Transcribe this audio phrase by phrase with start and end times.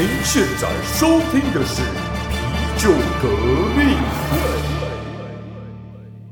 [0.00, 1.82] 您现在收听的是
[2.30, 2.34] 啤
[2.80, 2.90] 酒
[3.20, 3.28] 革
[3.76, 3.84] 命
[4.30, 4.32] 会。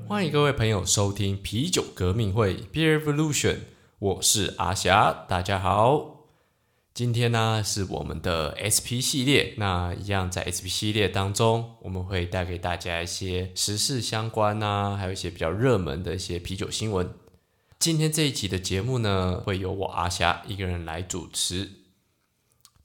[0.09, 3.57] 欢迎各位朋友收听啤酒革命会 Beer Evolution，
[3.99, 6.31] 我是阿霞，大家好。
[6.95, 17.13] 今天呢是我们的 SP 系列，那一样在 SP 系列当中，我们会带给大家一些时事相关啊，还有一些比较热门的一些啤酒新闻。
[17.79, 21.71] 今天这一集的节目呢，会由我阿霞一个人来主持。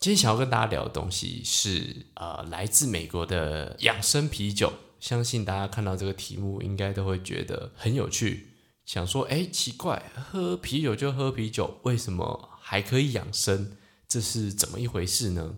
[0.03, 4.73] 今天想要跟大家聊的东西是呃，来自美国的养生啤酒。
[4.99, 8.49] 相信大家看到这个题目，应该都会觉得很有趣，
[8.85, 13.77] 想说：哎，奇怪，喝啤酒就喝啤酒，为什么还可以养生？
[14.05, 15.55] 这是怎么一回事呢？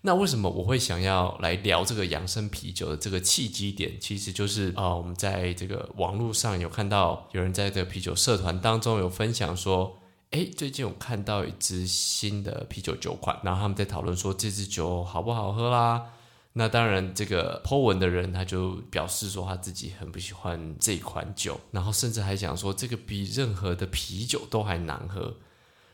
[0.00, 3.96] 那为什么我会想要来聊这个养生啤酒的这个契机点？
[4.00, 9.96] 其实就是啊，我们在这个网络上有看到有人在这个啤酒社团当中有分享说，
[10.30, 16.12] 哎，最近我看到一支新的啤酒酒款，然后他们在讨论说这支酒好不好喝啦。
[16.54, 25.36] 那当然，这个 Po 文的人他就表示说他自己很不喜欢这款酒，然后甚至还讲说这个比任何的啤酒都还难喝。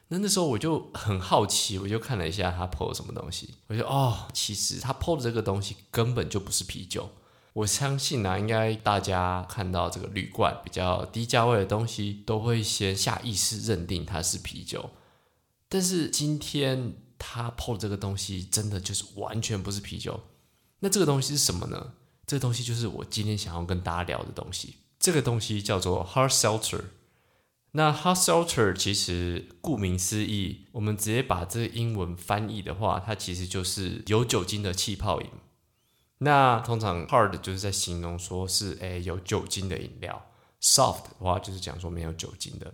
[0.08, 7.10] 那那时候我就很好奇，我就看了一下他 PO 什么东西，我就哦，其实他 PO 的这个东西根本就不是啤酒。
[7.52, 14.90] 我相信呢，应该大家看到这个铝罐比较低价位的东西，都会先下意识认定它是啤酒。
[15.68, 20.20] 但是今天他泡这个东西，真的就是完全不是啤酒。
[20.80, 21.92] 那这个东西是什么呢？
[22.26, 24.76] 这个东西就是我今天想要跟大家聊的东西。
[24.98, 26.84] 这个东西叫做 Hard Seltzer。
[27.74, 35.26] 那 hard seltzer 其实顾名思义，我们直接把这个英文翻译的话，它其实就是有酒精的气泡饮。
[36.22, 42.72] 那通常 hard 就是在形容说是诶有酒精的饮料，soft 的话就是讲说没有酒精的。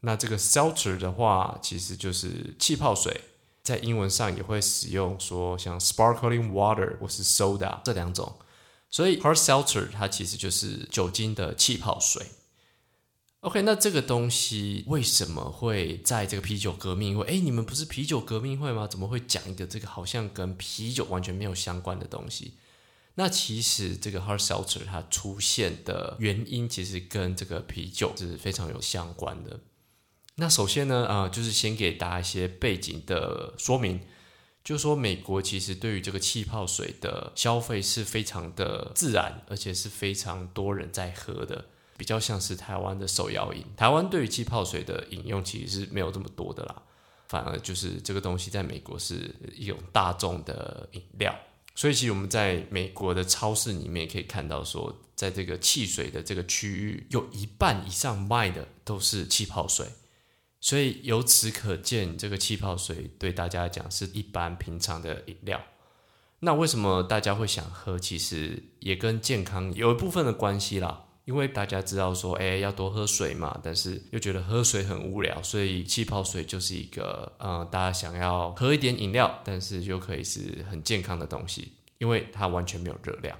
[0.00, 3.20] 那这个 seltzer 的话，其实就是气泡水，
[3.62, 8.32] 在英文上也会使用说像 sparkling water 或是 soda 这两种。
[8.90, 12.24] 所以 hard seltzer 它其实就是酒精的气泡水。
[13.40, 17.24] OK，那这个东西为什么会在这个啤酒革命会？
[17.24, 18.86] 哎，你们不是啤酒革命会吗？
[18.86, 22.54] 怎么会讲一个这个好像跟啤酒完全没有相关的东西？
[23.18, 29.58] 那其实这个 hard seltzer 它出现的原因，其实跟这个啤酒是非常有相关的。
[30.36, 34.00] 那首先呢，啊，就是先给大家一些背景的说明，
[34.62, 41.64] 就是说美国其实对于这个气泡水的消费是非常的自然，而且是非常多人在喝的。
[41.96, 46.82] 比较像是台湾的手摇饮，台湾对于气泡水的饮用其实是没有这么多的啦，
[47.26, 51.36] 反而就是这个东西在美国是一种大众的饮料，
[51.78, 59.86] 所以其实我们在美国的超市里面可以看到说，在这个汽水的这个区域，有一半以上卖的都是气泡水，
[60.60, 65.62] 所以由此可见，这个气泡水对大家来讲是一般平常的饮料。
[66.40, 67.96] 那为什么大家会想喝？
[67.96, 71.04] 其实也跟健康有一部分的关系啦。
[71.28, 83.38] 因为大家知道说，哎，要多喝水嘛，但是又觉得喝水很无聊，所以气泡水就是一个，嗯，大家想要喝一点饮料，但是又可以是很健康的东西，因为它完全没有热量。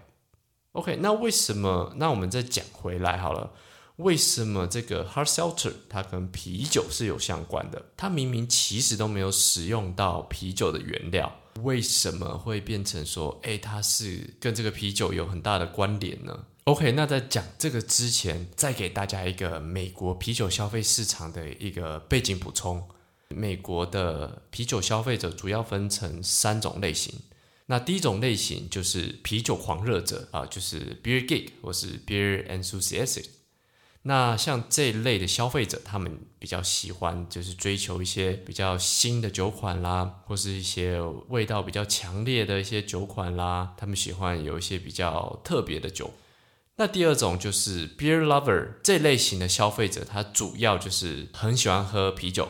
[0.72, 1.90] OK，那为什么？
[1.96, 3.50] 那我们再讲回来好了，
[3.96, 7.82] 为什么这个 hard seltzer 它跟啤酒是有相关的？
[7.96, 16.38] 它明明其实都没有使用到啤酒的原料，为什么会变成说，哎，它是跟这个啤酒有很大的关联呢
[16.68, 22.86] ？OK，那在讲这个之前，再给大家一个美国啤酒消费市场的一个背景补充。
[23.28, 27.20] 美国的啤酒消费者主要分成三种类型。
[27.66, 33.24] 那第一种类型就是啤酒狂热者啊，就是 beer geek 或是 beer enthusiast。
[34.02, 43.72] 那像这一类的消费者，他们比较喜欢就是追求一些比较新的酒款啦，或是一些味道比较强烈的一些酒款啦。
[43.78, 46.10] 他们喜欢有一些比较特别的酒。
[46.78, 52.48] 那第二种就是 beer lover 这类型的消费者，他主要就是很喜欢喝啤酒。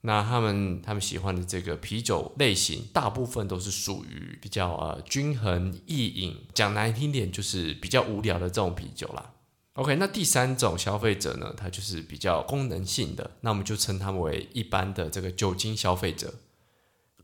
[0.00, 9.32] 那他们他们喜欢的这个啤酒类型，大部分都是属于比较呃均衡易饮，讲难听点就是比较无聊的这种啤酒啦。
[9.74, 16.32] OK，那第三种消费者呢，他就是比较功能性的，那我们就称他们为一般的这个酒精消费者。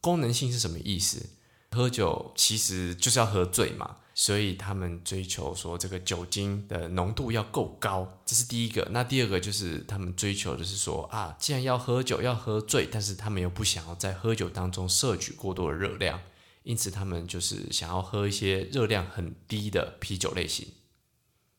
[0.02, 1.30] 功能性是什么意思？
[1.70, 3.96] 喝酒其实就是要喝醉嘛。
[4.14, 8.86] 所以他们追求说这个酒精的浓度要够高，这是第一个。
[8.90, 16.20] 那第二个就是他们追求的是说啊，既然要喝酒要喝醉，但是他们又不想要在喝酒当中摄取过多的热量，
[16.62, 20.68] 因此他们就是想要喝一些热量很低的啤酒类型。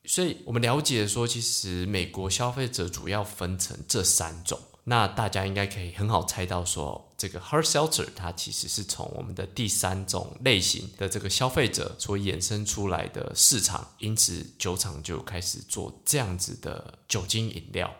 [0.05, 4.59] 所以我们了解说，其实美国消费者主要分成这三种。
[4.85, 17.95] 那大家应该可以很好猜到，说这个 hard seltzer 它其实是从我们的第三种类型的这个消费者所衍生出来的市场，因此酒厂就开始做这样子的酒精饮料。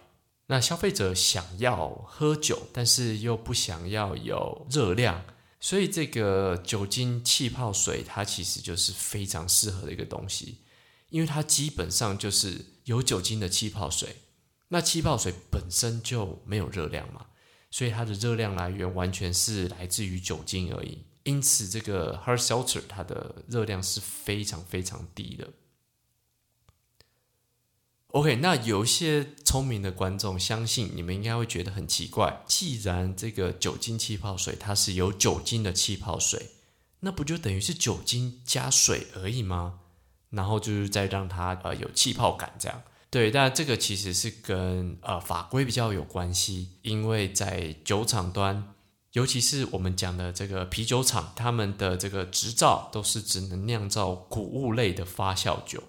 [0.47, 5.23] 那消费者想要喝酒，但是又不想要有热量，
[5.61, 10.57] 所以这个酒精气泡水它其实就是非常适合的一个东西，
[11.07, 14.17] 因为它基本上就是有酒精的气泡水。
[14.73, 17.27] 那气泡水本身就没有热量嘛，
[17.69, 21.03] 所以它的热量来源完全是来自于酒精而已。
[21.21, 25.47] 因此，这个 hard seltzer 它的热量是非常非常低的。
[28.07, 36.49] OK，那有一些聪明的观众相信你们应该会觉得很奇怪，既然这个酒精气泡水它是有酒精的气泡水，
[37.01, 39.81] 那不就等于是酒精加水而已吗？
[40.31, 42.81] 然后就是再让它呃有气泡感这样。
[43.13, 48.73] 对，但这个其实是跟呃法规比较有关系，因为在酒厂端，
[49.11, 55.83] 尤其是我们讲的这个啤酒厂，他们的这个执照都是只能酿造谷物类的发酵酒，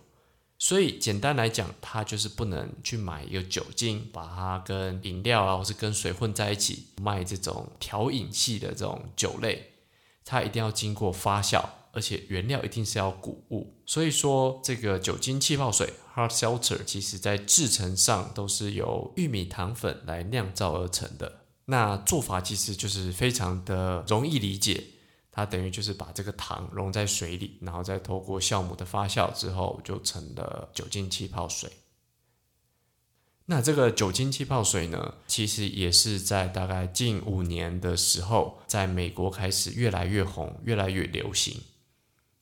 [0.58, 9.70] 所以简单来讲，它就是不能去买一个酒精，把它跟饮料啊或是跟水混在一起卖这种调饮系的这种酒类，
[10.26, 11.64] 它一定要经过发酵。
[11.94, 21.40] 而且原料一定是要谷物，所以说这个酒精气泡水 hard seltzer 其实在制成上都是由玉米糖粉来酿造而成的。
[21.66, 24.84] 那做法其实就是非常的容易理解，
[25.32, 31.70] 它等于就是把这个糖溶在水里，然后再透过酵母的发酵之后，就成了酒精气泡水。
[33.46, 41.60] 那这个酒精气泡水呢，其实也是在大概近五年的时候，在美国开始越来越红，越来越流行。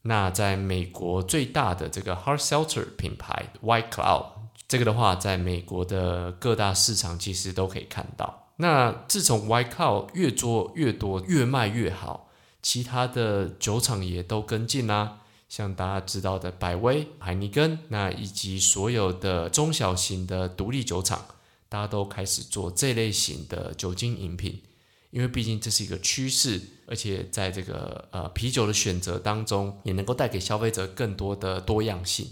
[0.03, 4.27] 那在美国最大的这个 hard seltzer 品牌 White Cloud，
[4.67, 8.49] 这个的话，在美国的各大市场其实都可以看到。
[8.57, 12.29] 那自从 White Cloud 越做越多，越卖越好，
[12.61, 15.21] 其他的酒厂也都跟进啦。
[15.49, 21.27] 像大家知道的百威、海尼根，那以及所有的中小型的独立酒厂，
[21.69, 24.63] 大家都开始做这类型的酒精饮品。
[25.13, 32.27] 因为毕竟这是一个趋势，而且在这个呃啤酒的选择当中，也能够带给消费者更多的多样性。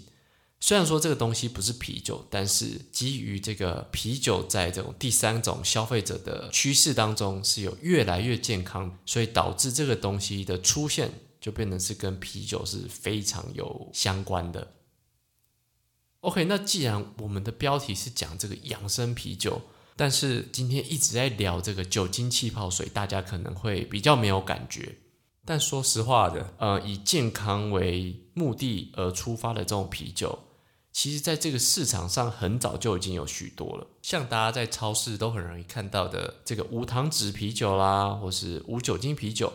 [0.60, 14.72] 虽然说这个东西不是啤酒，但是基于这个啤酒在这种第三种消费者的趋势当中是有越来越健康，所以导致这个东西的出现就变成是跟啤酒是非常有相关的。
[16.20, 19.60] OK，那既然我们的标题是讲这个养生啤酒。
[20.00, 24.96] 但是今天一直在聊这个酒精气泡水，大家可能会比较没有感觉。
[25.44, 30.38] 但说实话的，呃，以健康为目的而出发的这种啤酒，
[30.90, 33.86] 其实在这个市场上很早就已经有许多了。
[34.00, 39.52] 像大家在超市都很容易看到的这个无糖纸啤酒啦，或是无酒精啤酒。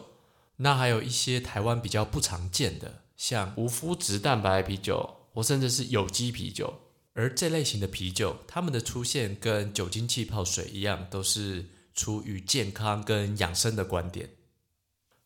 [0.58, 6.72] 那还有一些台湾比较不常见的，像无麸质蛋白啤酒，或甚至是有机啤酒。
[7.16, 14.32] 而这类型的啤酒，它们的出现跟酒精气泡水一样，都是出于健康跟养生的观点。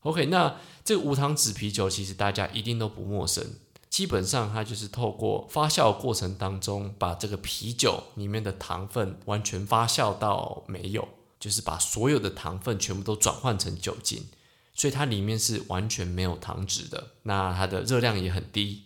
[0.01, 3.43] OK，那这个无糖纸啤酒其实大家一定都不陌生，
[3.89, 11.09] 基本上它就是透过发酵过程当中，把这个啤酒里面的糖分完全发酵到没有，
[11.39, 14.27] 就是把所有的糖分全部都转换成酒精，
[14.75, 18.83] 所以它里面是完全没有糖脂的，那它的热量也很低。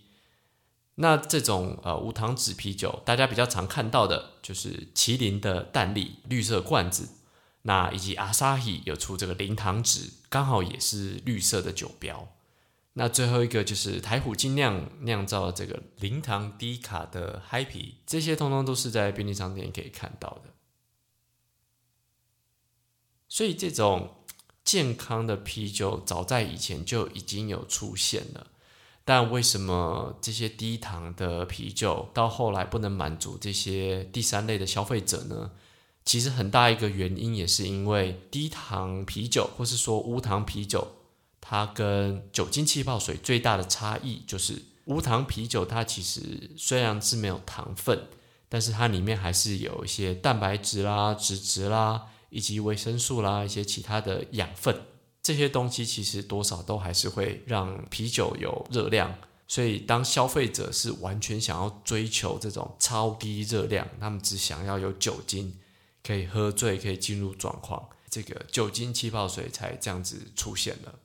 [0.95, 7.09] 那这种呃无糖纸啤酒，大家比较常看到的就是麒麟的淡丽绿色罐子，
[7.63, 12.29] 那以及阿萨希有出这个零糖纸，刚好也是绿色的酒标。
[12.93, 20.53] 那最后一个就是台虎精酿酿造这个零糖低卡的嗨啤，这些通通都是在便利商店可以看到的。
[23.27, 24.23] 所以这种
[24.63, 28.51] 健康的啤酒，早在以前就已经有出现了。
[29.05, 35.51] 但为什么这些低糖的啤酒到后来不能满足这些第三类的消费者呢？
[36.05, 40.87] 其实很大一个原因也是因为低糖啤酒，或是说无糖啤酒，
[41.41, 48.07] 它跟酒精气泡水最大的差异就是无糖啤酒它其实虽然是没有糖分，
[48.47, 54.81] 但是它里面还是有一些蛋白质啦、脂质啦，以及维生素啦一些其他的养分。
[55.23, 59.15] 这些东西其实多少都还是会让啤酒有热量，
[59.47, 65.57] 所以当消费者是完全想要追求这种超低热量，他们只想要有酒精
[66.03, 70.95] 可以喝醉，可以进入状况，这个酒精气泡水才这样子出现了。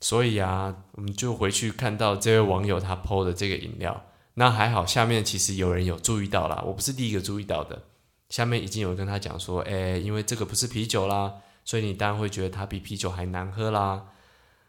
[0.00, 7.84] 所以啊，我们就回去看到这位网友他 PO 的这个饮料，那还好，下面其实有人有注意到啦，我不是第一个注意到的。
[8.30, 11.34] 下面已经有跟他讲说，哎，因为这个不是啤酒啦，
[11.64, 14.08] 所以你当然会觉得它比啤酒还难喝啦。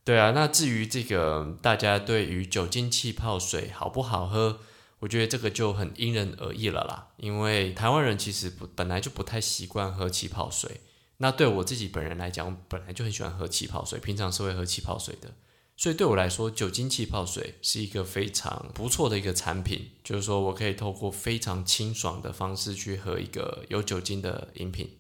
[0.04, 4.60] 对啊，那至于这个大家对于酒精气泡水好不好喝，
[5.00, 7.08] 我觉得这个就很因人而异了啦。
[7.18, 10.82] 因为台湾人其实不本来就不太习惯喝气泡水，
[11.18, 15.32] 那对我自己本人来讲，本来就很喜欢喝气泡水，平常是会喝气泡水的。
[15.78, 24.98] 所以对我来说，酒精气泡水是一个非常不错的一个产品，就是说我可以透过非常清爽的方式去喝一个有酒精的饮品。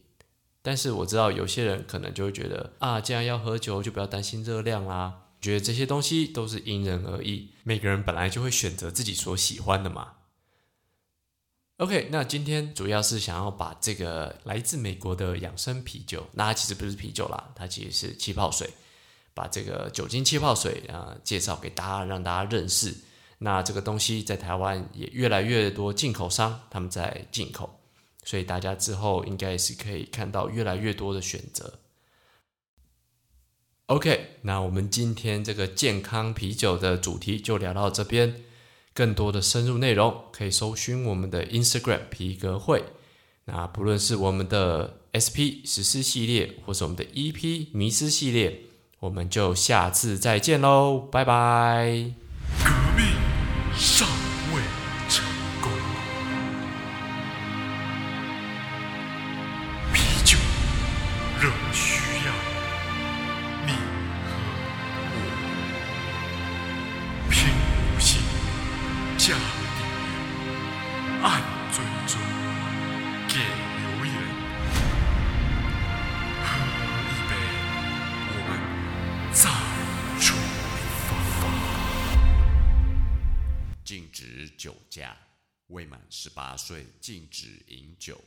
[0.64, 5.20] 但是我知道有些人可能就会觉得啊，既然要喝酒，就不要担心热量啦。
[5.40, 10.14] 觉得这些东西都是因人而异，每个人本来就会选择自己所喜欢的嘛。
[11.78, 18.70] OK，那今天主要是想要把这个来自美国的养生啤酒，那它其实不是啤酒啦，它其实是气泡水。
[19.36, 22.96] 把这个酒精气泡水啊介绍给大家，让大家认识。
[23.40, 27.83] 那这个东西在台湾也越来越多进口商他们在进口，
[28.24, 31.80] 所以大家之后应该是可以看到越来越多的选择。
[33.88, 38.44] OK，那我们今天这个健康啤酒的主题就聊到这边。
[38.96, 42.84] 更多的深入内容可以搜寻我们的 Instagram 皮革会。
[43.46, 48.62] 那不论是我们的 SP 实施系列，或是我们的 EP 迷失系列。
[49.00, 52.14] 我们就下次再见喽，拜拜。
[52.64, 53.06] 革命
[53.76, 54.23] 尚
[67.34, 68.22] 拼五星
[69.18, 70.08] 加订阅，
[71.24, 71.42] 按
[71.74, 72.22] 追踪，
[73.28, 74.14] 给留言。
[76.44, 76.46] 喝
[77.10, 77.32] 一杯，
[78.30, 78.50] 我们
[79.34, 79.50] 再
[80.22, 80.38] 出
[81.08, 81.10] 发。
[83.84, 85.18] 禁止酒驾，
[85.70, 88.24] 未满十八岁禁止饮酒。